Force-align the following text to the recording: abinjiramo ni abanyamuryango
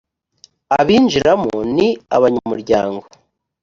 abinjiramo 0.79 1.55
ni 1.75 1.87
abanyamuryango 2.15 3.05